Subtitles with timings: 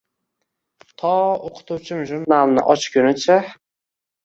[1.01, 1.11] To
[1.49, 3.39] o`qituvchim jurnalni ochgunicha